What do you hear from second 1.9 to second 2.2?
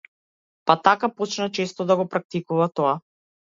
да го